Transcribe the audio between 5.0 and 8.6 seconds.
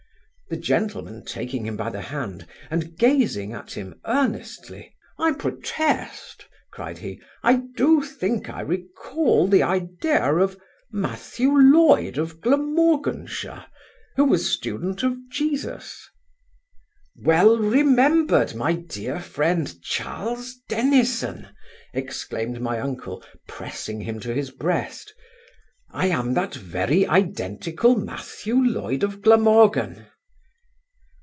'I protest (cried he), I do think I